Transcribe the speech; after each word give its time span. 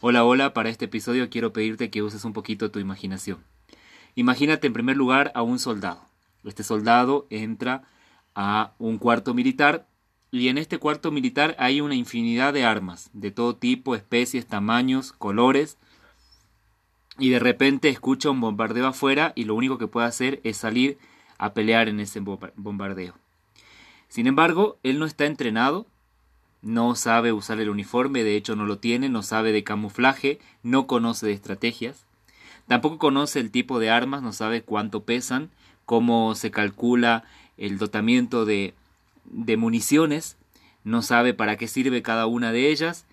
Hola, 0.00 0.24
hola, 0.24 0.54
para 0.54 0.68
este 0.68 0.84
episodio 0.84 1.28
quiero 1.28 1.52
pedirte 1.52 1.90
que 1.90 2.04
uses 2.04 2.24
un 2.24 2.32
poquito 2.32 2.70
tu 2.70 2.78
imaginación. 2.78 3.42
Imagínate 4.14 4.68
en 4.68 4.72
primer 4.72 4.96
lugar 4.96 5.32
a 5.34 5.42
un 5.42 5.58
soldado. 5.58 6.02
Este 6.44 6.62
soldado 6.62 7.26
entra 7.30 7.82
a 8.36 8.74
un 8.78 8.98
cuarto 8.98 9.34
militar 9.34 9.88
y 10.30 10.46
en 10.46 10.56
este 10.56 10.78
cuarto 10.78 11.10
militar 11.10 11.56
hay 11.58 11.80
una 11.80 11.96
infinidad 11.96 12.52
de 12.52 12.64
armas, 12.64 13.10
de 13.12 13.32
todo 13.32 13.56
tipo, 13.56 13.96
especies, 13.96 14.46
tamaños, 14.46 15.10
colores, 15.10 15.78
y 17.18 17.30
de 17.30 17.40
repente 17.40 17.88
escucha 17.88 18.30
un 18.30 18.40
bombardeo 18.40 18.86
afuera 18.86 19.32
y 19.34 19.46
lo 19.46 19.56
único 19.56 19.78
que 19.78 19.88
puede 19.88 20.06
hacer 20.06 20.40
es 20.44 20.58
salir 20.58 20.96
a 21.38 21.54
pelear 21.54 21.88
en 21.88 21.98
ese 21.98 22.20
bombardeo. 22.20 23.14
Sin 24.06 24.28
embargo, 24.28 24.78
él 24.84 25.00
no 25.00 25.06
está 25.06 25.26
entrenado, 25.26 25.88
no 26.62 26.94
sabe 26.94 27.32
usar 27.32 27.60
el 27.60 27.70
uniforme, 27.70 28.24
de 28.24 28.36
hecho 28.36 28.56
no 28.56 28.66
lo 28.66 28.78
tiene, 28.78 29.08
no 29.08 29.22
sabe 29.22 29.52
de 29.52 29.64
camuflaje, 29.64 30.38
no 30.62 30.86
conoce 30.86 31.26
de 31.26 31.32
estrategias, 31.32 32.04
tampoco 32.66 32.98
conoce 32.98 33.40
el 33.40 33.50
tipo 33.50 33.78
de 33.78 33.90
armas, 33.90 34.22
no 34.22 34.32
sabe 34.32 34.62
cuánto 34.62 35.04
pesan, 35.04 35.50
cómo 35.86 36.34
se 36.34 36.50
calcula 36.50 37.24
el 37.56 37.78
dotamiento 37.78 38.44
de, 38.44 38.74
de 39.24 39.56
municiones, 39.56 40.36
no 40.84 41.02
sabe 41.02 41.34
para 41.34 41.56
qué 41.56 41.68
sirve 41.68 42.02
cada 42.02 42.26
una 42.26 42.52
de 42.52 42.70
ellas, 42.70 43.06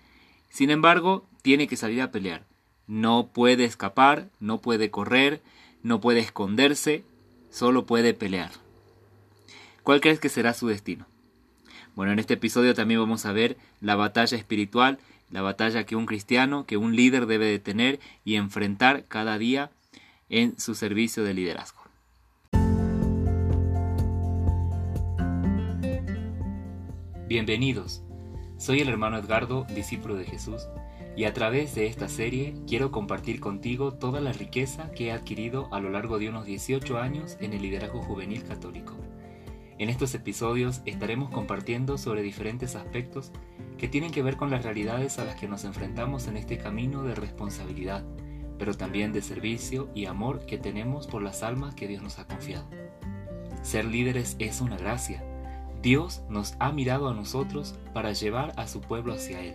sin 0.50 0.70
embargo, 0.70 1.24
tiene 1.42 1.68
que 1.68 1.76
salir 1.76 2.00
a 2.00 2.10
pelear. 2.10 2.44
No 2.86 3.28
puede 3.32 3.64
escapar, 3.64 4.28
no 4.40 4.58
puede 4.58 4.90
correr, 4.90 5.42
no 5.82 6.00
puede 6.00 6.20
esconderse, 6.20 7.04
solo 7.50 7.84
puede 7.84 8.14
pelear. 8.14 8.50
¿Cuál 9.82 10.00
crees 10.00 10.18
que 10.18 10.28
será 10.28 10.54
su 10.54 10.68
destino? 10.68 11.06
Bueno, 11.96 12.12
en 12.12 12.18
este 12.18 12.34
episodio 12.34 12.74
también 12.74 13.00
vamos 13.00 13.24
a 13.24 13.32
ver 13.32 13.56
la 13.80 13.96
batalla 13.96 14.36
espiritual, 14.36 14.98
la 15.30 15.40
batalla 15.40 15.84
que 15.84 15.96
un 15.96 16.04
cristiano, 16.04 16.66
que 16.66 16.76
un 16.76 16.94
líder 16.94 17.24
debe 17.24 17.46
de 17.46 17.58
tener 17.58 18.00
y 18.22 18.34
enfrentar 18.34 19.06
cada 19.08 19.38
día 19.38 19.70
en 20.28 20.60
su 20.60 20.74
servicio 20.74 21.24
de 21.24 21.32
liderazgo. 21.32 21.80
Bienvenidos. 27.26 28.02
Soy 28.58 28.80
el 28.80 28.90
hermano 28.90 29.16
Edgardo, 29.16 29.66
discípulo 29.74 30.16
de 30.16 30.26
Jesús, 30.26 30.68
y 31.16 31.24
a 31.24 31.32
través 31.32 31.74
de 31.74 31.86
esta 31.86 32.10
serie 32.10 32.54
quiero 32.68 32.90
compartir 32.90 33.40
contigo 33.40 33.94
toda 33.94 34.20
la 34.20 34.32
riqueza 34.34 34.90
que 34.90 35.06
he 35.06 35.12
adquirido 35.12 35.72
a 35.72 35.80
lo 35.80 35.88
largo 35.88 36.18
de 36.18 36.28
unos 36.28 36.44
18 36.44 36.98
años 36.98 37.38
en 37.40 37.54
el 37.54 37.62
liderazgo 37.62 38.02
juvenil 38.02 38.44
católico. 38.44 38.92
En 39.78 39.90
estos 39.90 40.14
episodios 40.14 40.80
estaremos 40.86 41.30
compartiendo 41.30 41.98
sobre 41.98 42.22
diferentes 42.22 42.76
aspectos 42.76 43.30
que 43.76 43.88
tienen 43.88 44.10
que 44.10 44.22
ver 44.22 44.36
con 44.36 44.50
las 44.50 44.64
realidades 44.64 45.18
a 45.18 45.24
las 45.24 45.36
que 45.36 45.48
nos 45.48 45.64
enfrentamos 45.64 46.28
en 46.28 46.38
este 46.38 46.56
camino 46.56 47.02
de 47.02 47.14
responsabilidad, 47.14 48.02
pero 48.58 48.74
también 48.74 49.12
de 49.12 49.20
servicio 49.20 49.90
y 49.94 50.06
amor 50.06 50.46
que 50.46 50.56
tenemos 50.56 51.06
por 51.06 51.22
las 51.22 51.42
almas 51.42 51.74
que 51.74 51.88
Dios 51.88 52.02
nos 52.02 52.18
ha 52.18 52.26
confiado. 52.26 52.66
Ser 53.60 53.84
líderes 53.84 54.36
es 54.38 54.62
una 54.62 54.78
gracia. 54.78 55.22
Dios 55.82 56.22
nos 56.30 56.54
ha 56.58 56.72
mirado 56.72 57.10
a 57.10 57.14
nosotros 57.14 57.74
para 57.92 58.12
llevar 58.12 58.54
a 58.56 58.66
su 58.66 58.80
pueblo 58.80 59.12
hacia 59.12 59.40
Él. 59.40 59.54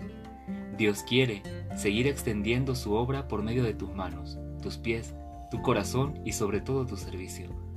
Dios 0.77 1.01
quiere 1.01 1.41
seguir 1.75 2.05
extendiendo 2.05 2.75
su 2.75 2.93
obra 2.93 3.27
por 3.27 3.41
medio 3.41 3.63
de 3.63 3.73
tus 3.73 3.91
manos, 3.93 4.37
tus 4.61 4.77
pies, 4.77 5.15
tu 5.49 5.63
corazón 5.63 6.19
y 6.23 6.33
sobre 6.33 6.61
todo 6.61 6.85
tu 6.85 6.95
servicio. 6.95 7.70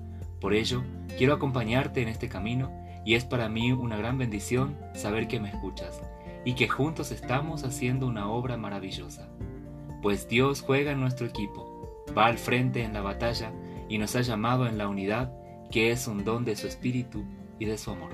Por 0.45 0.53
ello, 0.53 0.85
quiero 1.17 1.33
acompañarte 1.33 2.03
en 2.03 2.09
este 2.09 2.29
camino 2.29 2.71
y 3.03 3.15
es 3.15 3.25
para 3.25 3.49
mí 3.49 3.73
una 3.73 3.97
gran 3.97 4.19
bendición 4.19 4.77
saber 4.93 5.27
que 5.27 5.41
me 5.41 5.49
escuchas 5.49 6.03
y 6.45 6.53
que 6.53 6.69
juntos 6.69 7.13
estamos 7.13 7.65
haciendo 7.65 8.07
una 8.07 8.29
obra 8.29 8.59
maravillosa. 8.59 9.31
Pues 10.03 10.29
Dios 10.29 10.61
juega 10.61 10.93
en 10.93 11.01
nuestro 11.01 11.27
equipo, 11.27 12.05
va 12.15 12.27
al 12.27 12.37
frente 12.37 12.83
en 12.83 12.93
la 12.93 13.01
batalla 13.01 13.53
y 13.89 13.97
nos 13.97 14.17
ha 14.17 14.21
llamado 14.21 14.67
en 14.67 14.77
la 14.77 14.87
unidad 14.87 15.33
que 15.71 15.91
es 15.93 16.07
un 16.07 16.27
don 16.27 16.45
de 16.45 16.57
su 16.57 16.67
espíritu 16.67 17.25
y 17.59 17.65
de 17.65 17.79
su 17.79 17.93
amor. 17.93 18.11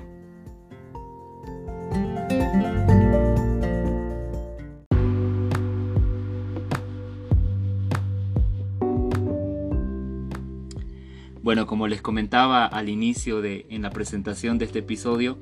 Bueno, 11.42 11.66
como 11.66 11.88
les 11.88 12.02
comentaba 12.02 12.66
al 12.66 12.90
inicio 12.90 13.40
de 13.40 13.66
en 13.70 13.80
la 13.80 13.90
presentación 13.90 14.58
de 14.58 14.66
este 14.66 14.80
episodio, 14.80 15.38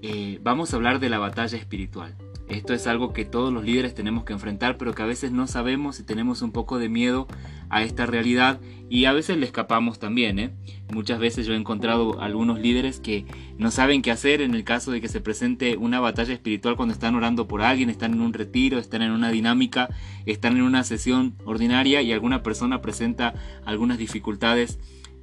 eh, 0.00 0.38
vamos 0.44 0.72
a 0.72 0.76
hablar 0.76 1.00
de 1.00 1.08
la 1.08 1.18
batalla 1.18 1.58
espiritual. 1.58 2.16
Esto 2.48 2.72
es 2.72 2.86
algo 2.86 3.12
que 3.12 3.24
todos 3.24 3.52
los 3.52 3.64
líderes 3.64 3.94
tenemos 3.94 4.24
que 4.24 4.32
enfrentar, 4.32 4.78
pero 4.78 4.94
que 4.94 5.02
a 5.02 5.06
veces 5.06 5.32
no 5.32 5.46
sabemos 5.48 5.98
y 5.98 6.04
tenemos 6.04 6.40
un 6.40 6.52
poco 6.52 6.78
de 6.78 6.88
miedo 6.88 7.26
a 7.68 7.82
esta 7.82 8.06
realidad 8.06 8.60
y 8.88 9.04
a 9.04 9.12
veces 9.12 9.36
le 9.36 9.44
escapamos 9.44 9.98
también. 9.98 10.38
¿eh? 10.38 10.54
Muchas 10.90 11.18
veces 11.18 11.46
yo 11.46 11.52
he 11.52 11.56
encontrado 11.56 12.22
algunos 12.22 12.60
líderes 12.60 13.00
que 13.00 13.26
no 13.58 13.70
saben 13.70 14.00
qué 14.00 14.12
hacer 14.12 14.40
en 14.40 14.54
el 14.54 14.64
caso 14.64 14.92
de 14.92 15.00
que 15.00 15.08
se 15.08 15.20
presente 15.20 15.76
una 15.76 16.00
batalla 16.00 16.32
espiritual 16.32 16.76
cuando 16.76 16.94
están 16.94 17.16
orando 17.16 17.48
por 17.48 17.60
alguien, 17.60 17.90
están 17.90 18.14
en 18.14 18.22
un 18.22 18.32
retiro, 18.32 18.78
están 18.78 19.02
en 19.02 19.10
una 19.10 19.30
dinámica, 19.30 19.88
están 20.24 20.56
en 20.56 20.62
una 20.62 20.84
sesión 20.84 21.34
ordinaria 21.44 22.00
y 22.02 22.12
alguna 22.12 22.42
persona 22.42 22.80
presenta 22.80 23.34
algunas 23.66 23.98
dificultades 23.98 24.78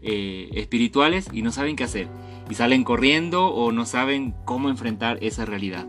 eh, 0.07 0.49
espirituales 0.53 1.27
y 1.33 1.41
no 1.41 1.51
saben 1.51 1.75
qué 1.75 1.83
hacer. 1.83 2.07
Y 2.47 2.53
salen 2.53 2.83
corriendo 2.83 3.47
o 3.47 3.71
no 3.71 3.87
saben 3.87 4.35
cómo 4.45 4.69
enfrentar 4.69 5.17
esa 5.21 5.45
realidad. 5.45 5.87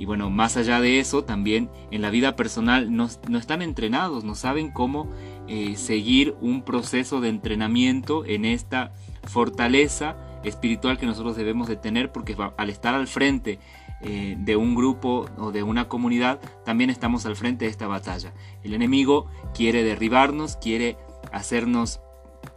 Y 0.00 0.04
bueno, 0.04 0.30
más 0.30 0.56
allá 0.56 0.80
de 0.80 0.98
eso, 0.98 1.22
también 1.22 1.70
en 1.92 2.02
la 2.02 2.10
vida 2.10 2.34
personal 2.34 2.92
no, 2.92 3.06
están 3.06 3.62
entrenados, 3.62 4.24
no 4.24 4.34
saben 4.34 4.72
cómo 4.72 5.08
eh, 5.46 5.76
seguir 5.76 6.34
un 6.40 6.62
proceso 6.62 7.20
de 7.20 7.28
entrenamiento 7.28 8.24
en 8.26 8.44
esta 8.44 8.92
fortaleza 9.28 10.16
espiritual 10.42 10.98
que 10.98 11.06
nosotros 11.06 11.36
debemos 11.36 11.68
de 11.68 11.76
tener 11.76 12.10
porque 12.10 12.36
al 12.56 12.68
estar 12.68 12.96
al 12.96 13.06
frente 13.06 13.60
eh, 14.00 14.34
de 14.40 14.56
un 14.56 14.74
grupo 14.74 15.26
o 15.38 15.52
de 15.52 15.62
una 15.62 15.86
comunidad, 15.86 16.40
también 16.64 16.90
estamos 16.90 17.24
al 17.26 17.36
frente 17.36 17.66
de 17.66 17.70
esta 17.70 17.86
batalla. 17.86 18.34
El 18.64 18.74
enemigo 18.74 19.26
quiere 19.54 19.84
derribarnos, 19.84 20.56
quiere 20.56 20.96
hacernos 21.30 22.00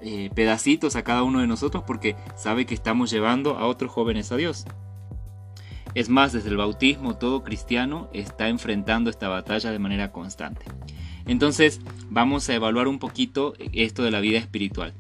eh, 0.01 0.29
pedacitos 0.33 0.95
a 0.95 1.03
cada 1.03 1.23
uno 1.23 1.39
de 1.39 1.47
nosotros 1.47 1.83
porque 1.85 2.16
sabe 2.35 2.66
que 2.66 2.73
estamos 2.73 3.11
llevando 3.11 3.57
a 3.57 3.67
otros 3.67 3.91
jóvenes 3.91 4.31
a 4.31 4.38
Dios. 4.38 4.66
Es 5.94 6.09
más, 6.09 6.33
desde 6.33 6.50
el 6.50 6.57
bautismo 6.57 7.17
todo 7.17 7.44
cristiano 7.44 8.09
está 8.13 8.50
enfrentando 8.50 9.09
esta 9.09 9.29
batalla 9.29 9.72
de 9.72 9.79
manera 9.79 10.11
constante. 10.11 10.66
Entonces 11.25 11.81
vamos 12.09 12.50
a 12.50 12.53
evaluar 12.53 12.88
un 12.88 13.00
poquito 13.00 13.53
esto 13.73 14.03
de 14.03 14.11
la 14.11 14.19
vida 14.19 14.38
espiritual. 14.38 14.94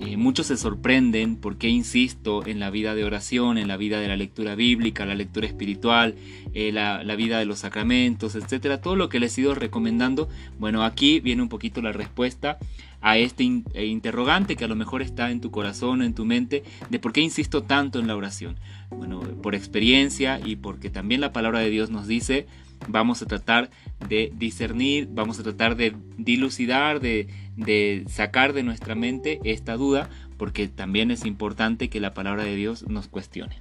Eh, 0.00 0.16
muchos 0.16 0.46
se 0.46 0.56
sorprenden 0.56 1.36
porque 1.36 1.68
insisto 1.68 2.46
en 2.46 2.58
la 2.58 2.70
vida 2.70 2.94
de 2.94 3.04
oración, 3.04 3.58
en 3.58 3.68
la 3.68 3.76
vida 3.76 4.00
de 4.00 4.08
la 4.08 4.16
lectura 4.16 4.54
bíblica, 4.54 5.04
la 5.04 5.14
lectura 5.14 5.46
espiritual, 5.46 6.14
eh, 6.54 6.72
la, 6.72 7.02
vida 7.16 7.38
de 7.38 7.44
los 7.44 7.58
sacramentos, 7.58 8.34
etcétera, 8.34 8.80
todo 8.80 8.96
lo 8.96 9.10
que 9.10 9.20
les 9.20 9.36
he 9.36 9.42
ido 9.42 9.54
recomendando. 9.54 10.30
Bueno, 10.58 10.84
aquí 10.84 11.20
viene 11.20 11.42
un 11.42 11.50
poquito 11.50 11.82
la 11.82 11.92
respuesta 11.92 12.56
a 13.02 13.18
este 13.18 13.62
eh, 13.74 13.84
interrogante 13.84 14.56
que 14.56 14.64
a 14.64 14.68
lo 14.68 14.74
mejor 14.74 15.02
está 15.02 15.30
en 15.30 15.42
tu 15.42 15.50
corazón 15.50 16.00
o 16.00 16.04
en 16.04 16.14
tu 16.14 16.24
mente 16.24 16.62
de 16.88 16.98
por 16.98 17.12
qué 17.12 17.20
insisto 17.20 17.62
tanto 17.62 17.98
en 17.98 18.06
la 18.06 18.16
oración. 18.16 18.56
Bueno, 18.88 19.20
por 19.42 19.54
experiencia 19.54 20.40
y 20.42 20.56
porque 20.56 20.88
también 20.88 21.20
la 21.20 21.34
palabra 21.34 21.60
de 21.60 21.68
Dios 21.68 21.90
nos 21.90 22.06
dice, 22.06 22.46
vamos 22.88 23.20
a 23.22 23.26
tratar 23.26 23.70
de 24.08 24.32
discernir, 24.34 25.08
vamos 25.12 25.38
a 25.38 25.42
tratar 25.42 25.76
de 25.76 25.94
dilucidar, 26.16 27.00
de, 27.00 27.28
de 27.60 28.04
sacar 28.08 28.52
de 28.52 28.62
nuestra 28.62 28.94
mente 28.94 29.40
esta 29.44 29.76
duda, 29.76 30.08
porque 30.36 30.68
también 30.68 31.10
es 31.10 31.24
importante 31.24 31.90
que 31.90 32.00
la 32.00 32.14
palabra 32.14 32.44
de 32.44 32.56
Dios 32.56 32.86
nos 32.88 33.08
cuestione. 33.08 33.56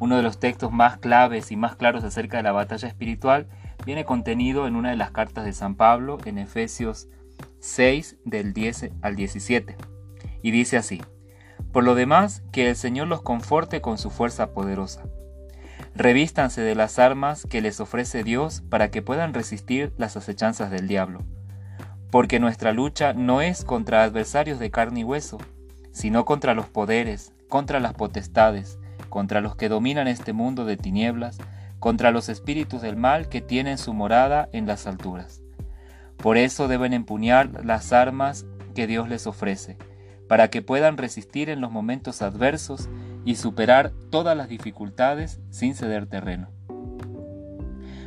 Uno 0.00 0.16
de 0.16 0.22
los 0.22 0.38
textos 0.38 0.72
más 0.72 0.98
claves 0.98 1.50
y 1.50 1.56
más 1.56 1.76
claros 1.76 2.04
acerca 2.04 2.36
de 2.36 2.42
la 2.42 2.52
batalla 2.52 2.88
espiritual 2.88 3.48
viene 3.84 4.04
contenido 4.04 4.66
en 4.66 4.76
una 4.76 4.90
de 4.90 4.96
las 4.96 5.10
cartas 5.10 5.44
de 5.44 5.52
San 5.52 5.74
Pablo 5.74 6.18
en 6.24 6.38
Efesios 6.38 7.08
6 7.60 8.18
del 8.24 8.52
10 8.52 8.90
al 9.02 9.16
17. 9.16 9.76
Y 10.42 10.50
dice 10.50 10.76
así, 10.76 11.00
Por 11.72 11.84
lo 11.84 11.94
demás, 11.94 12.42
que 12.52 12.68
el 12.68 12.76
Señor 12.76 13.08
los 13.08 13.22
conforte 13.22 13.80
con 13.80 13.98
su 13.98 14.10
fuerza 14.10 14.52
poderosa. 14.52 15.04
Revístanse 15.94 16.60
de 16.60 16.74
las 16.76 16.98
armas 16.98 17.46
que 17.48 17.60
les 17.60 17.80
ofrece 17.80 18.22
Dios 18.22 18.62
para 18.68 18.90
que 18.90 19.02
puedan 19.02 19.34
resistir 19.34 19.92
las 19.98 20.16
acechanzas 20.16 20.70
del 20.70 20.86
diablo. 20.86 21.24
Porque 22.10 22.40
nuestra 22.40 22.72
lucha 22.72 23.12
no 23.12 23.40
es 23.40 23.64
contra 23.64 24.02
adversarios 24.02 24.58
de 24.58 24.70
carne 24.70 25.00
y 25.00 25.04
hueso, 25.04 25.38
sino 25.92 26.24
contra 26.24 26.54
los 26.54 26.66
poderes, 26.66 27.32
contra 27.48 27.80
las 27.80 27.94
potestades, 27.94 28.78
contra 29.08 29.40
los 29.40 29.56
que 29.56 29.68
dominan 29.68 30.08
este 30.08 30.32
mundo 30.32 30.64
de 30.64 30.76
tinieblas, 30.76 31.38
contra 31.78 32.10
los 32.10 32.28
espíritus 32.28 32.82
del 32.82 32.96
mal 32.96 33.28
que 33.28 33.40
tienen 33.40 33.78
su 33.78 33.94
morada 33.94 34.48
en 34.52 34.66
las 34.66 34.86
alturas. 34.86 35.42
Por 36.16 36.36
eso 36.36 36.66
deben 36.66 36.92
empuñar 36.92 37.64
las 37.64 37.92
armas 37.92 38.46
que 38.74 38.86
Dios 38.86 39.08
les 39.08 39.26
ofrece, 39.26 39.76
para 40.28 40.48
que 40.48 40.62
puedan 40.62 40.96
resistir 40.96 41.48
en 41.50 41.60
los 41.60 41.70
momentos 41.70 42.22
adversos 42.22 42.88
y 43.24 43.36
superar 43.36 43.92
todas 44.10 44.36
las 44.36 44.48
dificultades 44.48 45.40
sin 45.50 45.74
ceder 45.74 46.06
terreno. 46.06 46.48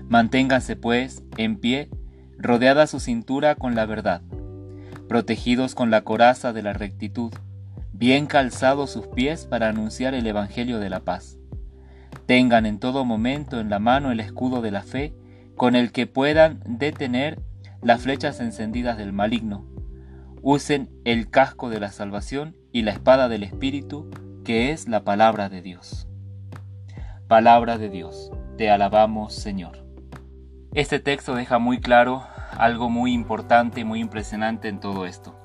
Manténganse 0.08 0.76
pues 0.76 1.24
en 1.38 1.58
pie, 1.58 1.90
rodeada 2.42 2.88
su 2.88 3.00
cintura 3.00 3.56
con 3.56 3.76
la 3.76 3.86
verdad, 3.86 4.22
protegidos 5.08 5.76
con 5.76 5.92
la 5.92 6.02
coraza 6.02 6.54
de 6.54 6.64
la 6.64 6.74
rectitud, 6.74 7.34
bien 7.94 8.26
calzados 8.26 8.92
sus 8.92 9.08
pies 9.08 9.46
para 9.46 9.70
anunciar 9.70 10.14
el 10.14 10.26
Evangelio 10.26 10.80
de 10.80 10.90
la 10.90 11.02
paz. 11.02 11.38
Tengan 12.26 12.66
en 12.66 12.80
todo 12.80 13.06
momento 13.06 13.60
en 13.60 13.70
la 13.70 13.80
mano 13.80 14.12
el 14.12 14.20
escudo 14.20 14.62
de 14.62 14.72
la 14.72 14.84
fe, 14.84 15.14
con 15.56 15.76
el 15.76 15.92
que 15.92 16.08
puedan 16.08 16.62
detener 16.66 17.40
las 17.82 18.02
flechas 18.02 18.40
encendidas 18.40 18.98
del 18.98 19.14
maligno. 19.14 19.66
Usen 20.42 20.90
el 21.06 21.30
casco 21.30 21.70
de 21.70 21.80
la 21.80 21.92
salvación 21.92 22.58
y 22.72 22.82
la 22.82 22.92
espada 22.92 23.30
del 23.30 23.44
Espíritu, 23.44 24.10
que 24.44 24.72
es 24.72 24.88
la 24.88 25.04
palabra 25.04 25.50
de 25.50 25.62
Dios. 25.62 26.08
Palabra 27.28 27.78
de 27.78 27.90
Dios, 27.90 28.32
te 28.58 28.70
alabamos 28.70 29.36
Señor. 29.36 29.81
Este 30.74 31.00
texto 31.00 31.36
deja 31.36 31.60
muy 31.60 31.82
claro 31.82 32.24
algo 32.58 32.90
muy 32.90 33.12
importante 33.12 33.82
y 33.82 33.84
muy 33.84 34.00
impresionante 34.00 34.70
en 34.70 34.80
todo 34.80 35.06
esto. 35.06 35.36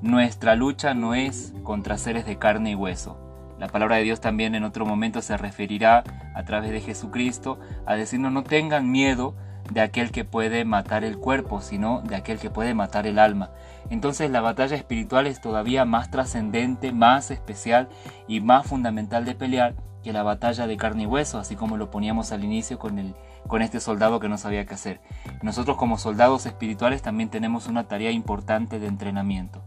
Nuestra 0.00 0.54
lucha 0.54 0.94
no 0.94 1.14
es 1.14 1.52
contra 1.62 1.98
seres 1.98 2.24
de 2.24 2.38
carne 2.38 2.70
y 2.70 2.74
hueso. 2.74 3.18
La 3.58 3.68
palabra 3.68 3.96
de 3.96 4.04
Dios 4.04 4.22
también 4.22 4.54
en 4.54 4.64
otro 4.64 4.86
momento 4.86 5.20
se 5.20 5.36
referirá 5.36 6.02
a 6.34 6.44
través 6.44 6.70
de 6.70 6.80
Jesucristo 6.80 7.58
a 7.84 7.94
decirnos 7.94 8.32
no 8.32 8.42
tengan 8.42 8.90
miedo 8.90 9.34
de 9.70 9.82
aquel 9.82 10.10
que 10.10 10.24
puede 10.24 10.64
matar 10.64 11.04
el 11.04 11.18
cuerpo, 11.18 11.60
sino 11.60 12.00
de 12.00 12.16
aquel 12.16 12.38
que 12.38 12.48
puede 12.48 12.72
matar 12.72 13.06
el 13.06 13.18
alma. 13.18 13.50
Entonces 13.90 14.30
la 14.30 14.40
batalla 14.40 14.76
espiritual 14.76 15.26
es 15.26 15.42
todavía 15.42 15.84
más 15.84 16.10
trascendente, 16.10 16.90
más 16.90 17.30
especial 17.30 17.90
y 18.28 18.40
más 18.40 18.66
fundamental 18.66 19.26
de 19.26 19.34
pelear 19.34 19.74
que 20.04 20.12
la 20.12 20.22
batalla 20.22 20.68
de 20.68 20.76
carne 20.76 21.04
y 21.04 21.06
hueso, 21.06 21.38
así 21.38 21.56
como 21.56 21.76
lo 21.76 21.90
poníamos 21.90 22.30
al 22.30 22.44
inicio 22.44 22.78
con, 22.78 22.98
el, 22.98 23.14
con 23.48 23.62
este 23.62 23.80
soldado 23.80 24.20
que 24.20 24.28
no 24.28 24.38
sabía 24.38 24.66
qué 24.66 24.74
hacer. 24.74 25.00
Nosotros 25.42 25.76
como 25.76 25.98
soldados 25.98 26.46
espirituales 26.46 27.02
también 27.02 27.30
tenemos 27.30 27.66
una 27.66 27.88
tarea 27.88 28.12
importante 28.12 28.78
de 28.78 28.86
entrenamiento. 28.86 29.62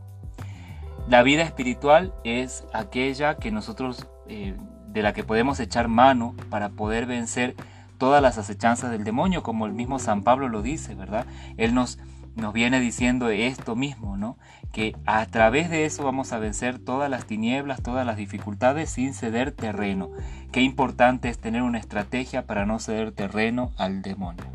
La 1.09 1.23
vida 1.23 1.41
espiritual 1.41 2.13
es 2.23 2.65
aquella 2.73 3.35
que 3.35 3.51
nosotros, 3.51 4.07
eh, 4.27 4.55
de 4.87 5.01
la 5.01 5.13
que 5.13 5.23
podemos 5.23 5.59
echar 5.59 5.87
mano 5.87 6.35
para 6.49 6.69
poder 6.69 7.05
vencer 7.05 7.55
todas 7.97 8.21
las 8.21 8.37
acechanzas 8.37 8.91
del 8.91 9.03
demonio, 9.03 9.41
como 9.41 9.65
el 9.65 9.73
mismo 9.73 9.99
San 9.99 10.23
Pablo 10.23 10.49
lo 10.49 10.61
dice, 10.61 10.95
¿verdad? 10.95 11.25
Él 11.57 11.73
nos, 11.73 11.97
nos 12.35 12.53
viene 12.53 12.79
diciendo 12.79 13.29
esto 13.29 13.75
mismo, 13.75 14.17
¿no? 14.17 14.37
Que 14.71 14.95
a 15.05 15.25
través 15.25 15.69
de 15.69 15.85
eso 15.85 16.03
vamos 16.03 16.33
a 16.33 16.39
vencer 16.39 16.79
todas 16.79 17.09
las 17.09 17.25
tinieblas, 17.25 17.81
todas 17.81 18.05
las 18.05 18.17
dificultades 18.17 18.89
sin 18.89 19.13
ceder 19.13 19.51
terreno. 19.51 20.11
Qué 20.51 20.61
importante 20.61 21.29
es 21.29 21.39
tener 21.39 21.61
una 21.63 21.79
estrategia 21.79 22.45
para 22.45 22.65
no 22.65 22.79
ceder 22.79 23.11
terreno 23.11 23.71
al 23.77 24.01
demonio. 24.01 24.45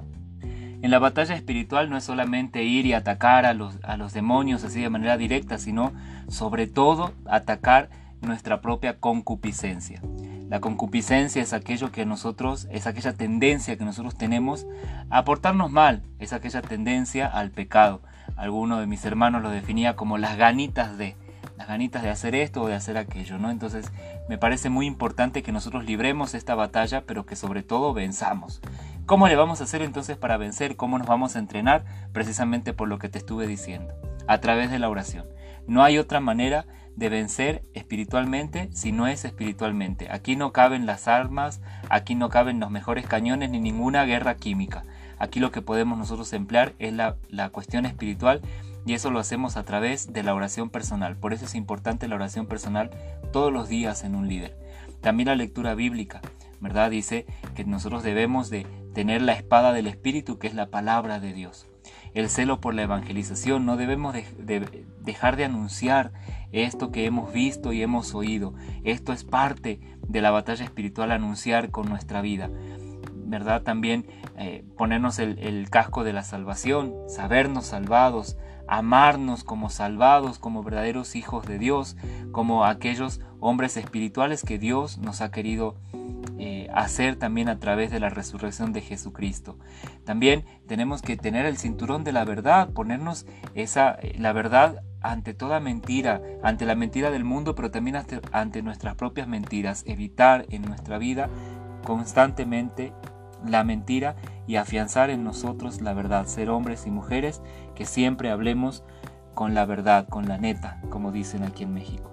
En 0.83 0.91
la 0.91 0.99
batalla 0.99 1.37
espiritual 1.37 1.91
no 1.91 1.97
es 1.97 2.05
solamente 2.05 2.65
ir 2.65 2.87
y 2.87 2.93
atacar 2.93 3.47
a 3.47 3.55
los, 3.55 3.79
a 3.85 3.97
los 3.97 4.13
demonios 4.13 4.65
así 4.65 4.81
de 4.81 4.91
manera 4.91 5.17
directa, 5.17 5.59
sino 5.59 5.93
sobre 6.29 6.67
todo 6.67 7.13
atacar 7.27 7.89
nuestra 8.21 8.61
propia 8.61 8.99
concupiscencia. 8.99 10.01
La 10.49 10.61
concupiscencia 10.61 11.41
es 11.41 11.53
aquello 11.53 11.93
que 11.93 12.05
nosotros, 12.05 12.69
es 12.71 12.87
aquella 12.87 13.15
tendencia 13.15 13.79
que 13.79 13.85
nosotros 13.85 14.17
tenemos 14.17 14.67
a 15.09 15.25
portarnos 15.25 15.71
mal, 15.71 16.03
es 16.19 16.33
aquella 16.33 16.63
tendencia 16.63 17.27
al 17.27 17.51
pecado. 17.51 18.03
Alguno 18.37 18.81
de 18.81 18.87
mis 18.87 19.05
hermanos 19.05 19.43
lo 19.43 19.51
definía 19.51 19.97
como 19.97 20.19
las 20.19 20.37
ganitas 20.37 20.99
de, 20.99 21.17
las 21.57 21.69
ganitas 21.69 22.03
de 22.03 22.11
hacer 22.11 22.35
esto 22.35 22.63
o 22.63 22.69
de 22.69 22.75
hacer 22.75 22.97
aquello, 22.97 23.39
¿no? 23.39 23.51
Entonces 23.51 23.91
me 24.29 24.39
parece 24.39 24.71
muy 24.71 24.87
importante 24.87 25.43
que 25.43 25.53
nosotros 25.53 25.85
libremos 25.85 26.35
esta 26.35 26.55
batalla, 26.55 27.05
pero 27.07 27.27
que 27.27 27.37
sobre 27.37 27.63
todo 27.63 27.95
venzamos. 27.95 28.61
¿Cómo 29.07 29.29
le 29.29 29.37
vamos 29.37 29.61
a 29.61 29.65
hacer 29.65 29.83
entonces 29.83 30.17
para 30.17 30.37
vencer? 30.37 30.77
¿Cómo 30.77 30.99
nos 30.99 31.07
vamos 31.07 31.37
a 31.37 31.39
entrenar? 31.39 31.85
Precisamente 32.13 32.73
por 32.73 32.89
lo 32.89 32.99
que 32.99 33.09
te 33.09 33.19
estuve 33.19 33.47
diciendo, 33.47 33.95
a 34.27 34.39
través 34.39 34.71
de 34.71 34.79
la 34.79 34.89
oración. 34.89 35.27
No 35.67 35.83
hay 35.83 35.99
otra 35.99 36.21
manera 36.21 36.67
de 36.97 37.09
vencer 37.09 37.63
espiritualmente 37.75 38.69
si 38.73 38.93
no 38.93 39.07
es 39.07 39.25
espiritualmente. 39.25 40.09
Aquí 40.11 40.37
no 40.37 40.53
caben 40.53 40.87
las 40.87 41.09
armas, 41.09 41.61
aquí 41.89 42.15
no 42.15 42.29
caben 42.29 42.61
los 42.61 42.71
mejores 42.71 43.07
cañones 43.07 43.51
ni 43.51 43.61
ninguna 43.61 44.05
guerra 44.05 44.37
química. 44.37 44.85
Aquí 45.23 45.39
lo 45.39 45.53
que 45.53 45.63
podemos 45.63 45.97
nosotros 45.97 46.33
emplear 46.33 46.75
es 46.81 46.93
la, 46.93 47.15
la 47.29 47.51
cuestión 47.51 47.87
espiritual 47.87 48.41
y 48.85 48.95
eso 48.95 49.13
lo 49.13 49.21
hacemos 49.21 49.57
a 49.57 49.63
través 49.63 50.13
de 50.13 50.25
la 50.25 50.35
oración 50.35 50.69
personal. 50.69 51.17
Por 51.17 51.33
eso 51.33 51.45
es 51.45 51.55
importante 51.55 52.09
la 52.09 52.17
oración 52.17 52.47
personal 52.47 52.91
todos 53.33 53.53
los 53.53 53.69
días 53.69 54.03
en 54.03 54.17
un 54.17 54.27
líder. 54.27 54.59
También 55.01 55.29
la 55.29 55.37
lectura 55.37 55.77
bíblica, 55.77 56.23
¿verdad? 56.61 56.91
Dice 56.91 57.25
que 57.55 57.65
nosotros 57.65 58.03
debemos 58.03 58.51
de 58.51 58.67
tener 58.95 59.23
la 59.23 59.35
espada 59.35 59.73
del 59.73 59.87
Espíritu, 59.87 60.41
que 60.41 60.49
es 60.49 60.55
la 60.55 60.71
palabra 60.71 61.21
de 61.21 61.33
Dios 61.33 61.69
el 62.15 62.29
celo 62.29 62.61
por 62.61 62.75
la 62.75 62.83
evangelización. 62.83 63.65
No 63.65 63.77
debemos 63.77 64.15
dejar 65.01 65.37
de 65.37 65.45
anunciar 65.45 66.13
esto 66.53 66.91
que 66.91 67.07
hemos 67.07 67.33
visto 67.33 67.73
y 67.73 67.83
hemos 67.83 68.15
oído. 68.15 68.55
Esto 68.85 69.13
es 69.13 69.25
parte 69.25 69.81
de 70.07 70.21
la 70.21 70.31
batalla 70.31 70.65
espiritual, 70.65 71.13
anunciar 71.13 71.71
con 71.71 71.89
nuestra 71.89 72.21
vida. 72.21 72.51
¿Verdad? 73.33 73.63
También 73.63 74.07
eh, 74.37 74.63
ponernos 74.77 75.19
el, 75.19 75.69
casco 75.71 76.05
de 76.05 76.13
la 76.13 76.23
salvación, 76.23 76.95
sabernos 77.09 77.65
salvados, 77.65 78.37
amarnos 78.69 79.43
como 79.43 79.71
salvados, 79.71 80.39
como 80.39 80.63
verdaderos 80.63 81.17
hijos 81.17 81.47
de 81.47 81.59
Dios, 81.59 81.97
como 82.31 82.67
aquellos 82.67 83.21
hombres 83.41 83.79
espirituales 83.79 84.43
que 84.43 84.59
Dios 84.59 84.99
nos 84.99 85.23
ha 85.23 85.31
querido 85.31 85.77
eh, 86.39 86.69
hacer 86.75 87.17
también 87.17 87.49
a 87.49 87.59
través 87.59 87.91
de 87.91 88.01
la 88.01 88.11
resurrección 88.11 88.75
de 88.75 88.83
Jesucristo. 88.83 89.59
También 90.05 90.45
tenemos 90.69 91.01
que 91.01 91.17
tener 91.17 91.47
el 91.47 91.57
cinturón 91.57 92.05
de 92.05 92.13
la 92.13 92.27
verdad, 92.27 92.69
ponernos 92.69 93.25
esa, 93.55 93.93
eh, 94.03 94.15
la 94.19 94.35
verdad 94.35 94.83
ante 95.01 95.33
toda 95.33 95.59
mentira, 95.59 96.21
ante 96.43 96.67
la 96.67 96.75
mentira 96.75 97.11
del 97.11 97.25
mundo, 97.25 97.55
pero 97.55 97.71
también 97.71 97.97
ante 98.31 98.63
nuestras 98.63 98.95
propias 98.95 99.27
mentiras, 99.27 99.85
evitar 99.87 100.45
en 100.51 100.63
nuestra 100.63 100.99
vida 100.99 101.31
constantemente 101.85 102.93
la 103.47 103.65
mentira 103.65 104.17
y 104.47 104.57
afianzar 104.57 105.11
en 105.11 105.25
nosotros 105.25 105.81
la 105.81 105.95
verdad, 105.95 106.27
ser 106.27 106.51
hombres 106.51 106.87
y 106.87 106.91
mujeres 106.91 107.43
que 107.75 107.85
siempre 107.85 108.31
hablemos 108.31 108.85
con 109.35 109.55
la 109.55 109.65
verdad, 109.65 110.07
con 110.09 110.29
la 110.29 110.39
neta, 110.39 110.81
como 110.91 111.13
dicen 111.13 111.43
aquí 111.43 111.63
en 111.63 111.75
México. 111.75 112.11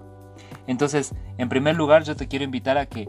Entonces, 0.66 1.14
en 1.38 1.48
primer 1.48 1.76
lugar, 1.76 2.04
yo 2.04 2.16
te 2.16 2.28
quiero 2.28 2.44
invitar 2.44 2.78
a 2.78 2.86
que 2.86 3.08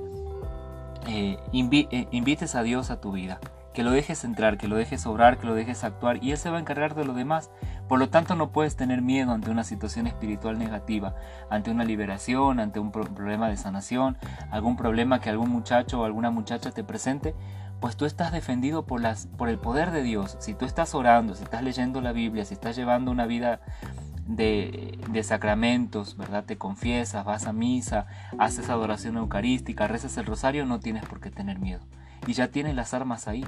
eh, 1.07 1.37
eh, 1.53 2.07
invites 2.11 2.55
a 2.55 2.63
Dios 2.63 2.91
a 2.91 2.99
tu 2.99 3.11
vida, 3.11 3.39
que 3.73 3.83
lo 3.83 3.91
dejes 3.91 4.23
entrar, 4.23 4.57
que 4.57 4.67
lo 4.67 4.75
dejes 4.75 5.05
obrar, 5.05 5.37
que 5.37 5.47
lo 5.47 5.55
dejes 5.55 5.83
actuar 5.83 6.23
y 6.23 6.31
Él 6.31 6.37
se 6.37 6.49
va 6.49 6.57
a 6.57 6.59
encargar 6.59 6.95
de 6.95 7.05
lo 7.05 7.13
demás. 7.13 7.49
Por 7.87 7.99
lo 7.99 8.09
tanto, 8.09 8.35
no 8.35 8.51
puedes 8.51 8.75
tener 8.75 9.01
miedo 9.01 9.31
ante 9.31 9.49
una 9.49 9.63
situación 9.63 10.07
espiritual 10.07 10.57
negativa, 10.57 11.15
ante 11.49 11.71
una 11.71 11.83
liberación, 11.83 12.59
ante 12.59 12.79
un 12.79 12.91
problema 12.91 13.49
de 13.49 13.57
sanación, 13.57 14.17
algún 14.49 14.77
problema 14.77 15.19
que 15.19 15.29
algún 15.29 15.49
muchacho 15.49 16.01
o 16.01 16.05
alguna 16.05 16.31
muchacha 16.31 16.71
te 16.71 16.83
presente, 16.83 17.35
pues 17.81 17.97
tú 17.97 18.05
estás 18.05 18.31
defendido 18.31 18.85
por, 18.85 19.01
las, 19.01 19.25
por 19.25 19.49
el 19.49 19.57
poder 19.57 19.89
de 19.91 20.03
Dios. 20.03 20.37
Si 20.39 20.53
tú 20.53 20.65
estás 20.65 20.93
orando, 20.93 21.33
si 21.35 21.43
estás 21.43 21.63
leyendo 21.63 21.99
la 21.99 22.13
Biblia, 22.13 22.45
si 22.45 22.53
estás 22.53 22.75
llevando 22.75 23.11
una 23.11 23.25
vida 23.25 23.59
de, 24.27 25.23
sacramentos, 25.23 26.15
¿verdad? 26.15 26.45
Te 26.45 26.57
confiesas, 26.57 27.25
vas 27.25 27.47
a 27.47 27.53
misa, 27.53 28.05
haces 28.37 28.69
adoración 28.69 29.17
eucarística, 29.17 29.87
rezas 29.87 30.15
el 30.17 30.27
rosario, 30.27 30.65
no 30.65 30.79
tienes 30.79 31.05
por 31.05 31.19
qué 31.19 31.31
tener 31.31 31.59
miedo. 31.59 31.81
Y 32.27 32.33
ya 32.33 32.49
tienes 32.49 32.75
las 32.75 32.93
armas 32.93 33.27
ahí. 33.27 33.43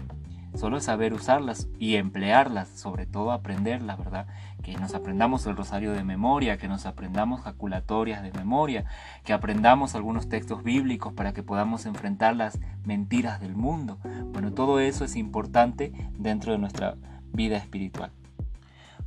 Solo 0.56 0.78
es 0.78 0.84
saber 0.84 1.14
usarlas 1.14 1.68
y 1.80 1.96
emplearlas, 1.96 2.70
sobre 2.70 3.06
todo 3.06 3.32
aprenderlas, 3.32 3.98
¿verdad? 3.98 4.28
Que 4.62 4.76
nos 4.78 4.94
aprendamos 4.94 5.46
el 5.48 5.56
rosario 5.56 5.94
de 5.94 6.04
memoria, 6.04 6.58
que 6.58 6.68
nos 6.68 6.86
aprendamos 6.86 7.42
jaculatorias 7.42 8.22
de 8.22 8.32
memoria, 8.32 8.86
que 9.24 9.34
aprendamos 9.34 9.96
algunos 9.96 10.30
textos 10.30 10.64
bíblicos 10.64 11.14
para 11.14 11.34
que 11.34 11.44
podamos 11.44 11.86
enfrentar 11.86 12.36
las 12.36 12.60
mentiras 12.86 13.42
del 13.42 13.56
mundo. 13.56 13.98
Bueno, 14.32 14.54
todo 14.54 14.80
eso 14.80 15.06
es 15.06 15.16
importante 15.16 15.92
dentro 16.18 16.52
de 16.52 16.60
nuestra 16.60 16.96
vida 17.34 17.58
espiritual. 17.58 18.12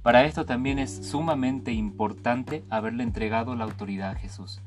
Para 0.06 0.24
esto 0.24 0.46
también 0.46 0.78
es 0.78 1.08
sumamente 1.08 1.72
importante 1.72 2.64
haberle 2.70 3.02
entregado 3.02 3.56
la 3.56 3.64
autoridad 3.64 4.12
a 4.12 4.14
Jesús. 4.14 4.60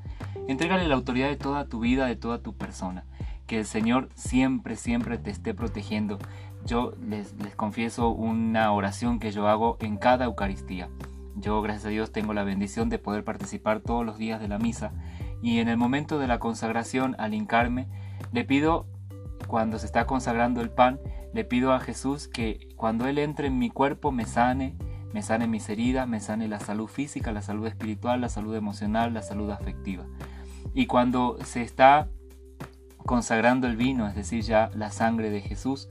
Entrégale 0.49 0.87
la 0.87 0.95
autoridad 0.95 1.29
de 1.29 1.37
toda 1.37 1.65
tu 1.65 1.79
vida, 1.79 2.07
de 2.07 2.17
toda 2.17 2.41
tu 2.41 2.57
persona. 2.57 3.05
Que 3.47 3.59
el 3.59 3.65
Señor 3.65 4.09
siempre, 4.15 4.75
siempre 4.75 5.17
te 5.17 5.31
esté 5.31 5.53
protegiendo. 5.53 6.19
Yo 6.65 6.93
les, 7.01 7.33
les 7.41 7.55
confieso 7.55 8.09
una 8.09 8.71
oración 8.71 9.19
que 9.19 9.31
yo 9.31 9.47
hago 9.47 9.77
en 9.79 9.97
cada 9.97 10.25
Eucaristía. 10.25 10.89
Yo, 11.35 11.61
gracias 11.61 11.85
a 11.85 11.89
Dios, 11.89 12.11
tengo 12.11 12.33
la 12.33 12.43
bendición 12.43 12.89
de 12.89 12.99
poder 12.99 13.23
participar 13.23 13.79
todos 13.79 14.05
los 14.05 14.17
días 14.17 14.41
de 14.41 14.47
la 14.47 14.59
misa 14.59 14.91
y 15.41 15.59
en 15.59 15.69
el 15.69 15.77
momento 15.77 16.19
de 16.19 16.27
la 16.27 16.39
consagración, 16.39 17.15
al 17.17 17.33
hincarme, 17.33 17.87
le 18.31 18.43
pido, 18.43 18.87
cuando 19.47 19.79
se 19.79 19.85
está 19.85 20.05
consagrando 20.05 20.61
el 20.61 20.69
pan, 20.69 20.99
le 21.33 21.45
pido 21.45 21.73
a 21.73 21.79
Jesús 21.79 22.27
que 22.27 22.67
cuando 22.75 23.07
Él 23.07 23.17
entre 23.17 23.47
en 23.47 23.57
mi 23.57 23.69
cuerpo 23.69 24.11
me 24.11 24.25
sane, 24.25 24.75
me 25.13 25.21
sane 25.21 25.47
mis 25.47 25.69
heridas, 25.69 26.07
me 26.07 26.19
sane 26.19 26.47
la 26.47 26.59
salud 26.59 26.87
física, 26.87 27.31
la 27.31 27.41
salud 27.41 27.65
espiritual, 27.67 28.21
la 28.21 28.29
salud 28.29 28.55
emocional, 28.55 29.13
la 29.13 29.21
salud 29.21 29.49
afectiva. 29.49 30.05
Y 30.73 30.87
cuando 30.87 31.37
se 31.43 31.61
está 31.61 32.09
consagrando 33.05 33.65
el 33.65 33.77
vino, 33.77 34.07
es 34.07 34.15
decir, 34.15 34.43
ya 34.43 34.69
la 34.75 34.91
sangre 34.91 35.29
de 35.29 35.41
Jesús, 35.41 35.89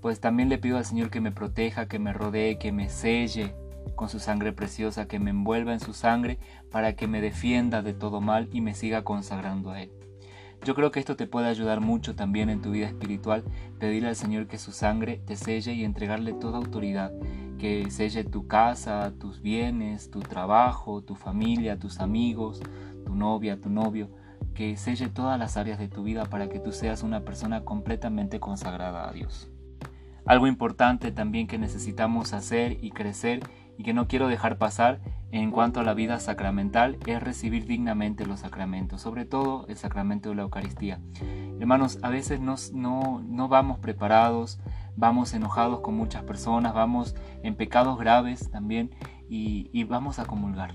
pues 0.00 0.20
también 0.20 0.48
le 0.48 0.58
pido 0.58 0.78
al 0.78 0.84
Señor 0.84 1.10
que 1.10 1.20
me 1.20 1.32
proteja, 1.32 1.86
que 1.86 1.98
me 1.98 2.12
rodee, 2.12 2.58
que 2.58 2.72
me 2.72 2.88
selle 2.88 3.54
con 3.96 4.08
su 4.08 4.18
sangre 4.18 4.52
preciosa, 4.52 5.06
que 5.06 5.18
me 5.18 5.30
envuelva 5.30 5.72
en 5.72 5.80
su 5.80 5.92
sangre 5.92 6.38
para 6.70 6.94
que 6.94 7.06
me 7.06 7.20
defienda 7.20 7.82
de 7.82 7.92
todo 7.92 8.20
mal 8.20 8.48
y 8.52 8.60
me 8.60 8.74
siga 8.74 9.04
consagrando 9.04 9.70
a 9.70 9.82
Él. 9.82 9.92
Yo 10.62 10.74
creo 10.74 10.90
que 10.90 11.00
esto 11.00 11.16
te 11.16 11.26
puede 11.26 11.48
ayudar 11.48 11.80
mucho 11.80 12.14
también 12.14 12.50
en 12.50 12.60
tu 12.60 12.70
vida 12.70 12.86
espiritual, 12.86 13.44
pedirle 13.78 14.10
al 14.10 14.16
Señor 14.16 14.46
que 14.46 14.58
su 14.58 14.72
sangre 14.72 15.20
te 15.26 15.36
selle 15.36 15.72
y 15.72 15.84
entregarle 15.84 16.34
toda 16.34 16.58
autoridad, 16.58 17.12
que 17.58 17.90
selle 17.90 18.24
tu 18.24 18.46
casa, 18.46 19.12
tus 19.18 19.40
bienes, 19.40 20.10
tu 20.10 20.20
trabajo, 20.20 21.02
tu 21.02 21.14
familia, 21.14 21.78
tus 21.78 22.00
amigos, 22.00 22.60
tu 23.06 23.14
novia, 23.14 23.58
tu 23.58 23.70
novio, 23.70 24.10
que 24.54 24.76
selle 24.76 25.08
todas 25.08 25.38
las 25.38 25.56
áreas 25.56 25.78
de 25.78 25.88
tu 25.88 26.02
vida 26.02 26.26
para 26.26 26.50
que 26.50 26.60
tú 26.60 26.72
seas 26.72 27.02
una 27.02 27.24
persona 27.24 27.64
completamente 27.64 28.38
consagrada 28.38 29.08
a 29.08 29.12
Dios. 29.12 29.50
Algo 30.26 30.46
importante 30.46 31.12
también 31.12 31.46
que 31.46 31.58
necesitamos 31.58 32.32
hacer 32.32 32.78
y 32.82 32.90
crecer 32.90 33.40
y 33.78 33.82
que 33.82 33.94
no 33.94 34.08
quiero 34.08 34.28
dejar 34.28 34.58
pasar 34.58 35.00
en 35.32 35.50
cuanto 35.50 35.80
a 35.80 35.82
la 35.82 35.94
vida 35.94 36.20
sacramental 36.20 36.98
es 37.06 37.22
recibir 37.22 37.66
dignamente 37.66 38.26
los 38.26 38.40
sacramentos, 38.40 39.00
sobre 39.00 39.24
todo 39.24 39.66
el 39.68 39.76
sacramento 39.76 40.28
de 40.28 40.34
la 40.34 40.42
Eucaristía. 40.42 41.00
Hermanos, 41.58 41.98
a 42.02 42.10
veces 42.10 42.40
no, 42.40 42.56
no 42.72 43.48
vamos 43.48 43.78
preparados, 43.78 44.60
vamos 44.96 45.32
enojados 45.32 45.80
con 45.80 45.94
muchas 45.94 46.24
personas, 46.24 46.74
vamos 46.74 47.14
en 47.42 47.54
pecados 47.54 47.98
graves 47.98 48.50
también 48.50 48.90
y, 49.28 49.70
y 49.72 49.84
vamos 49.84 50.18
a 50.18 50.26
comulgar. 50.26 50.74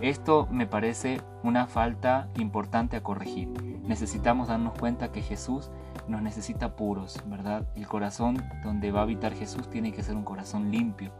Esto 0.00 0.48
me 0.50 0.66
parece 0.66 1.20
una 1.42 1.66
falta 1.66 2.28
importante 2.36 2.96
a 2.96 3.02
corregir. 3.02 3.73
Necesitamos 3.86 4.48
darnos 4.48 4.78
cuenta 4.78 5.12
que 5.12 5.22
Jesús 5.22 5.70
nos 6.08 6.22
necesita 6.22 6.74
puros, 6.74 7.22
¿verdad? 7.26 7.64
El 7.76 7.86
corazón 7.86 8.42
donde 8.62 8.90
va 8.90 9.00
a 9.00 9.02
habitar 9.04 9.34
Jesús 9.34 9.68
tiene 9.68 9.92
que 9.92 10.02
ser 10.02 10.16
un 10.16 10.24
corazón 10.24 10.70
limpio, 10.70 11.12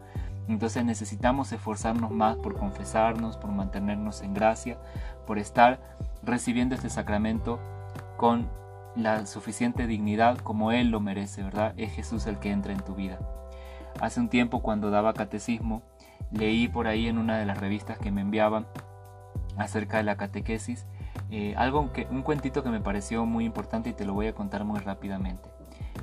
entonces 0.48 0.84
necesitamos 0.84 1.52
esforzarnos 1.52 2.10
más 2.10 2.36
por 2.36 2.58
confesarnos, 2.58 3.36
por 3.36 3.50
mantenernos 3.50 4.22
en 4.22 4.34
gracia, 4.34 4.78
por 5.26 5.38
estar 5.38 5.80
recibiendo 6.22 6.74
este 6.74 6.90
sacramento 6.90 7.58
con 8.16 8.48
la 8.94 9.26
suficiente 9.26 9.86
dignidad 9.86 10.38
como 10.38 10.70
Él 10.70 10.90
lo 10.90 11.00
merece, 11.00 11.42
¿verdad? 11.42 11.72
Es 11.76 11.92
Jesús 11.92 12.26
el 12.26 12.38
que 12.38 12.50
entra 12.50 12.72
en 12.72 12.80
tu 12.80 12.94
vida. 12.94 13.18
Hace 14.00 14.20
un 14.20 14.28
tiempo 14.28 14.60
cuando 14.60 14.90
daba 14.90 15.14
catecismo, 15.14 15.82
leí 16.30 16.68
por 16.68 16.88
ahí 16.88 17.08
en 17.08 17.18
una 17.18 17.38
de 17.38 17.46
las 17.46 17.58
revistas 17.58 17.98
que 17.98 18.10
me 18.10 18.20
enviaban 18.20 18.66
acerca 19.56 19.96
de 19.96 20.04
la 20.04 20.16
catequesis, 20.16 20.86
eh, 21.36 21.52
algo 21.56 21.92
que, 21.92 22.06
un 22.12 22.22
cuentito 22.22 22.62
que 22.62 22.70
me 22.70 22.78
pareció 22.78 23.26
muy 23.26 23.44
importante 23.44 23.90
y 23.90 23.92
te 23.92 24.04
lo 24.04 24.14
voy 24.14 24.28
a 24.28 24.34
contar 24.34 24.64
muy 24.64 24.78
rápidamente. 24.78 25.48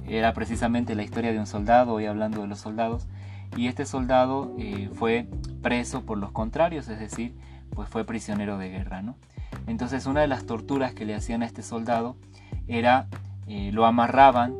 Era 0.05 0.33
precisamente 0.33 0.93
la 0.93 1.03
historia 1.03 1.31
de 1.31 1.39
un 1.39 1.47
soldado, 1.47 1.93
hoy 1.93 2.05
hablando 2.05 2.41
de 2.41 2.47
los 2.49 2.59
soldados, 2.59 3.07
y 3.55 3.67
este 3.67 3.85
soldado 3.85 4.53
eh, 4.59 4.89
fue 4.93 5.29
preso 5.61 6.01
por 6.01 6.17
los 6.17 6.33
contrarios, 6.33 6.89
es 6.89 6.99
decir, 6.99 7.33
pues 7.73 7.87
fue 7.87 8.03
prisionero 8.03 8.57
de 8.57 8.71
guerra. 8.71 9.01
¿no? 9.03 9.15
Entonces 9.67 10.05
una 10.05 10.19
de 10.19 10.27
las 10.27 10.45
torturas 10.45 10.93
que 10.93 11.05
le 11.05 11.15
hacían 11.15 11.43
a 11.43 11.45
este 11.45 11.63
soldado 11.63 12.17
era 12.67 13.07
eh, 13.47 13.71
lo 13.71 13.85
amarraban 13.85 14.53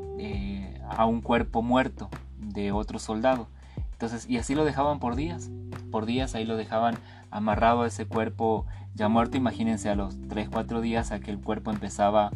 a 0.90 1.06
un 1.06 1.20
cuerpo 1.20 1.62
muerto 1.62 2.10
de 2.38 2.72
otro 2.72 2.98
soldado. 2.98 3.50
Entonces, 3.92 4.26
y 4.30 4.38
así 4.38 4.56
lo 4.56 4.64
dejaban 4.64 5.00
por 5.00 5.18
días. 5.18 5.50
Por 5.92 6.06
días 6.06 6.34
ahí 6.34 6.46
lo 6.46 6.56
dejaban 6.56 6.96
amarrado 7.32 7.82
a 7.82 7.88
ese 7.88 8.06
cuerpo 8.06 8.66
ya 8.94 9.10
muerto. 9.10 9.38
Imagínense 9.38 9.90
a 9.90 9.96
los 9.96 10.20
3-4 10.22 10.82
días 10.82 11.12
a 11.12 11.20
que 11.20 11.32
el 11.32 11.40
cuerpo 11.40 11.72
empezaba 11.72 12.32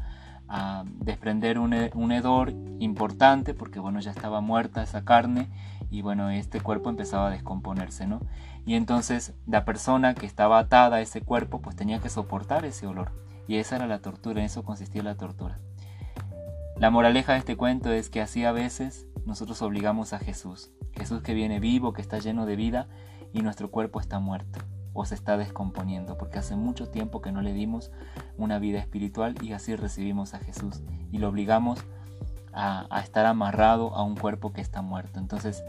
a 0.48 0.84
desprender 1.00 1.60
un, 1.60 1.76
un 1.94 2.12
hedor 2.12 2.54
importante 2.80 3.54
porque 3.54 3.80
bueno 3.80 4.00
ya 4.00 4.12
estaba 4.12 4.42
muerta 4.42 4.84
esa 4.84 5.04
carne 5.04 5.50
y 5.90 6.02
bueno, 6.02 6.30
este 6.30 6.62
cuerpo 6.62 6.90
empezaba 6.90 7.28
a 7.28 7.32
descomponerse, 7.32 8.06
¿no? 8.08 8.20
Y 8.66 8.76
entonces 8.76 9.34
la 9.48 9.66
persona 9.66 10.14
que 10.14 10.26
estaba 10.26 10.60
atada 10.60 10.98
a 10.98 11.02
ese 11.02 11.22
cuerpo 11.22 11.62
pues 11.62 11.76
tenía 11.76 12.00
que 12.00 12.10
soportar 12.10 12.66
ese 12.66 12.88
olor. 12.88 13.12
Y 13.48 13.58
esa 13.58 13.76
era 13.76 13.88
la 13.88 14.00
tortura, 14.00 14.40
en 14.40 14.48
eso 14.48 14.64
consistía 14.64 15.04
la 15.04 15.16
tortura. 15.16 15.60
La 16.78 16.90
moraleja 16.90 17.34
de 17.34 17.40
este 17.40 17.56
cuento 17.56 17.92
es 17.92 18.10
que 18.10 18.22
así 18.22 18.44
a 18.44 18.52
veces 18.52 19.08
nosotros 19.26 19.62
obligamos 19.62 20.14
a 20.14 20.20
Jesús. 20.20 20.72
Jesús 20.94 21.22
que 21.22 21.34
viene 21.34 21.60
vivo, 21.60 21.94
que 21.94 22.02
está 22.02 22.18
lleno 22.20 22.46
de 22.46 22.56
vida 22.56 22.88
y 23.32 23.42
nuestro 23.42 23.70
cuerpo 23.70 24.00
está 24.00 24.20
muerto 24.20 24.60
o 24.96 25.06
se 25.06 25.14
está 25.14 25.38
descomponiendo, 25.38 26.18
porque 26.18 26.40
hace 26.40 26.56
mucho 26.56 26.88
tiempo 26.88 27.22
que 27.22 27.32
no 27.32 27.42
le 27.42 27.54
dimos 27.54 27.92
una 28.38 28.58
vida 28.58 28.80
espiritual 28.80 29.36
y 29.44 29.52
así 29.52 29.76
recibimos 29.76 30.34
a 30.34 30.40
Jesús 30.40 30.82
y 31.12 31.20
lo 31.20 31.30
obligamos 31.30 31.80
a, 32.54 33.02
estar 33.04 33.26
amarrado 33.26 33.94
a 33.94 34.04
un 34.04 34.16
cuerpo 34.16 34.54
que 34.54 34.62
está 34.62 34.82
muerto. 34.82 35.20
Entonces, 35.20 35.64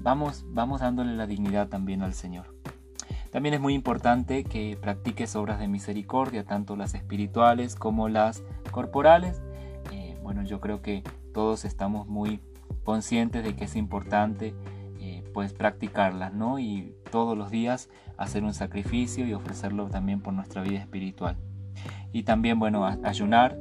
vamos, 0.00 0.44
vamos 0.48 0.80
dándole 0.80 1.14
la 1.14 1.26
dignidad 1.26 1.68
también 1.68 2.02
al 2.02 2.14
Señor. 2.14 2.54
También 3.30 3.54
es 3.54 3.60
muy 3.60 3.74
importante 3.74 4.44
que 4.44 4.78
practiques 4.80 5.36
obras 5.36 5.58
de 5.58 5.68
misericordia, 5.68 6.44
tanto 6.44 6.76
las 6.76 6.94
espirituales 6.94 7.74
como 7.74 8.08
las 8.08 8.42
corporales. 8.70 9.42
Eh, 9.92 10.16
bueno, 10.22 10.42
yo 10.42 10.60
creo 10.60 10.80
que 10.80 11.02
todos 11.34 11.66
estamos 11.66 12.06
muy 12.06 12.40
conscientes 12.84 13.44
de 13.44 13.56
que 13.56 13.64
es 13.64 13.76
importante 13.76 14.54
eh, 15.00 15.22
pues 15.34 15.52
practicarlas, 15.52 16.32
¿no? 16.32 16.58
Y 16.58 16.94
todos 17.10 17.36
los 17.36 17.50
días 17.50 17.90
hacer 18.16 18.44
un 18.44 18.54
sacrificio 18.54 19.26
y 19.26 19.34
ofrecerlo 19.34 19.88
también 19.88 20.20
por 20.20 20.34
nuestra 20.34 20.62
vida 20.62 20.78
espiritual. 20.78 21.36
Y 22.12 22.22
también, 22.22 22.58
bueno, 22.58 22.84
ayunar 22.84 23.56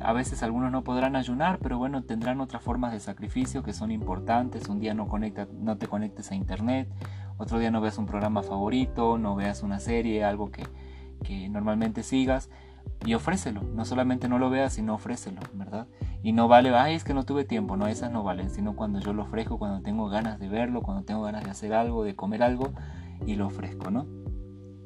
a 0.00 0.12
veces 0.12 0.42
algunos 0.42 0.72
no 0.72 0.82
podrán 0.82 1.16
ayunar, 1.16 1.58
pero 1.58 1.78
bueno, 1.78 2.02
tendrán 2.02 2.40
otras 2.40 2.62
formas 2.62 2.92
de 2.92 3.00
sacrificio 3.00 3.62
que 3.62 3.72
son 3.72 3.90
importantes. 3.90 4.68
Un 4.68 4.80
día 4.80 4.94
no, 4.94 5.08
conecta, 5.08 5.46
no 5.52 5.76
te 5.76 5.86
conectes 5.86 6.30
a 6.30 6.34
internet, 6.34 6.88
otro 7.36 7.58
día 7.58 7.70
no 7.70 7.80
veas 7.80 7.98
un 7.98 8.06
programa 8.06 8.42
favorito, 8.42 9.18
no 9.18 9.34
veas 9.34 9.62
una 9.62 9.78
serie, 9.78 10.24
algo 10.24 10.50
que, 10.50 10.66
normalmente 11.50 12.02
sigas 12.02 12.48
y 13.04 13.14
ofrécelo. 13.14 13.62
No 13.62 13.84
solamente 13.84 14.28
no 14.28 14.38
lo 14.38 14.48
veas, 14.48 14.72
sino 14.72 14.94
ofrécelo, 14.94 15.40
¿verdad? 15.52 15.86
Y 16.22 16.32
no 16.32 16.48
vale, 16.48 16.74
ay, 16.74 16.94
es 16.94 17.04
que 17.04 17.14
no 17.14 17.24
tuve 17.24 17.44
tiempo, 17.44 17.76
no, 17.76 17.86
esas 17.86 18.10
no 18.10 18.22
valen, 18.22 18.50
sino 18.50 18.74
cuando 18.74 19.00
yo 19.00 19.12
lo 19.12 19.22
ofrezco, 19.22 19.58
cuando 19.58 19.82
tengo 19.82 20.08
ganas 20.08 20.38
de 20.38 20.48
verlo, 20.48 20.80
cuando 20.82 21.04
tengo 21.04 21.22
ganas 21.22 21.44
de 21.44 21.50
hacer 21.50 21.74
algo, 21.74 22.04
de 22.04 22.16
comer 22.16 22.42
algo 22.42 22.72
y 23.26 23.36
lo 23.36 23.46
ofrezco, 23.46 23.90
¿no? 23.90 24.06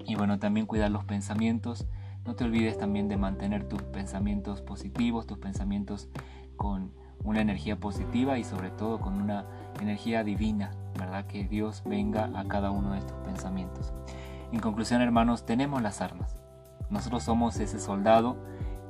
Y 0.06 0.16
bueno, 0.16 0.38
también 0.38 0.66
cuidar 0.66 0.90
los 0.90 1.04
pensamientos 1.04 1.86
no 2.24 2.34
te 2.34 2.44
olvides 2.44 2.78
también 2.78 3.08
de 3.08 3.16
mantener 3.16 3.68
tus 3.68 3.82
pensamientos 3.82 4.62
positivos, 4.62 5.26
tus 5.26 5.38
pensamientos 5.38 6.08
con 6.56 6.92
una 7.22 7.40
energía 7.40 7.78
positiva 7.78 8.38
y 8.38 8.44
sobre 8.44 8.70
todo 8.70 8.98
con 9.00 9.14
una 9.14 9.46
energía 9.80 10.24
divina, 10.24 10.70
¿verdad? 10.98 11.26
Que 11.26 11.44
Dios 11.44 11.82
venga 11.84 12.30
a 12.34 12.44
cada 12.46 12.70
uno 12.70 12.92
de 12.92 12.98
estos 12.98 13.18
pensamientos. 13.24 13.92
En 14.52 14.60
conclusión, 14.60 15.02
hermanos, 15.02 15.44
tenemos 15.44 15.82
las 15.82 16.00
armas. 16.00 16.38
Nosotros 16.88 17.22
somos 17.22 17.58
ese 17.58 17.78
soldado 17.78 18.36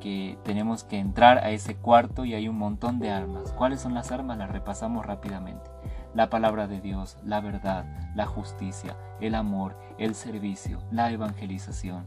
que 0.00 0.38
tenemos 0.44 0.84
que 0.84 0.98
entrar 0.98 1.38
a 1.38 1.50
ese 1.50 1.76
cuarto 1.76 2.24
y 2.24 2.34
hay 2.34 2.48
un 2.48 2.58
montón 2.58 2.98
de 2.98 3.10
armas. 3.10 3.52
¿Cuáles 3.52 3.80
son 3.80 3.94
las 3.94 4.12
armas? 4.12 4.38
Las 4.38 4.50
repasamos 4.50 5.06
rápidamente. 5.06 5.73
La 6.14 6.30
palabra 6.30 6.68
de 6.68 6.80
Dios, 6.80 7.18
la 7.24 7.40
verdad, 7.40 7.84
la 8.14 8.26
justicia, 8.26 8.96
el 9.20 9.34
amor, 9.34 9.76
el 9.98 10.14
servicio, 10.14 10.78
la 10.90 11.10
evangelización. 11.10 12.04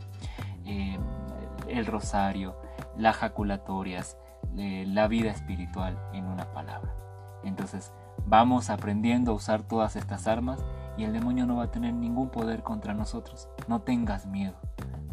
Eh, 0.66 0.98
el 1.68 1.86
rosario, 1.86 2.56
las 2.98 3.18
jaculatorias, 3.18 4.18
eh, 4.58 4.86
la 4.88 5.08
vida 5.08 5.32
espiritual 5.32 5.98
en 6.14 6.26
una 6.26 6.52
palabra. 6.54 6.94
Entonces 7.44 7.92
vamos 8.26 8.70
aprendiendo 8.70 9.32
a 9.32 9.36
usar 9.36 9.64
todas 9.64 9.96
estas 9.96 10.28
armas 10.28 10.64
y 10.98 11.04
el 11.04 11.14
demonio 11.14 11.46
no 11.46 11.58
va 11.58 11.66
a 11.66 11.72
tener 11.72 11.94
ningún 11.94 12.30
poder 12.30 12.64
contra 12.64 12.94
nosotros. 12.94 13.50
No 13.68 13.82
tengas 13.82 14.26
miedo. 14.26 14.56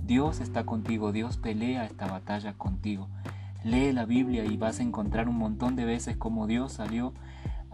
Dios 0.03 0.41
está 0.41 0.65
contigo, 0.65 1.13
Dios 1.13 1.37
pelea 1.37 1.85
esta 1.85 2.07
batalla 2.07 2.55
contigo. 2.55 3.09
Lee 3.63 3.93
la 3.93 4.05
Biblia 4.05 4.45
y 4.45 4.57
vas 4.57 4.81
a 4.81 4.83
encontrar 4.83 5.29
un 5.29 5.39
montón 5.39 5.77
de 5.77 5.85
veces 5.85 6.17
como 6.17 6.47
Dios 6.47 6.75
salió 6.75 7.15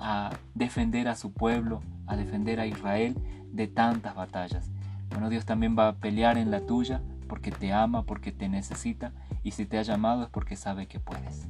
a 0.01 0.31
defender 0.55 1.09
a 1.09 1.15
su 1.15 1.33
pueblo, 1.33 1.83
a 2.07 2.17
defender 2.17 2.59
a 2.59 2.67
Israel 2.67 3.17
de 3.53 3.69
tantas 3.69 4.15
batallas. 4.15 4.71
Bueno, 5.11 5.29
Dios 5.29 5.45
también 5.45 5.77
va 5.79 5.89
a 5.89 5.97
pelear 5.97 6.39
en 6.39 6.51
la 6.51 6.61
tuya 6.61 7.03
porque 7.29 7.51
te 7.51 7.73
ama, 7.73 8.05
porque 8.05 8.33
te 8.33 8.49
necesita 8.49 9.13
y 9.43 9.53
si 9.53 9.67
te 9.67 9.79
ha 9.79 9.83
llamado 9.83 10.23
es 10.25 10.29
porque 10.29 10.57
sabe 10.57 10.87
que 10.87 11.01
puedes. 11.01 11.49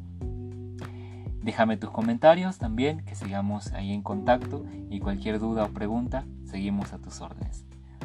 Déjame 1.42 1.78
tus 1.78 1.90
comentarios 1.90 2.58
también, 2.58 3.00
que 3.04 3.14
sigamos 3.14 3.72
ahí 3.72 3.92
en 3.92 4.02
contacto 4.02 4.66
y 4.90 5.00
cualquier 5.00 5.38
duda 5.38 5.64
o 5.64 5.68
pregunta, 5.68 6.26
seguimos 6.44 6.92
a 6.92 6.98
tus 6.98 7.22
órdenes. 7.22 7.64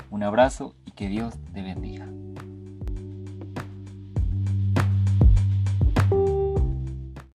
Un 0.09 0.23
abrazo 0.23 0.73
y 0.85 0.91
que 0.91 1.09
Dios 1.09 1.37
te 1.53 1.61
bendiga. 1.61 2.07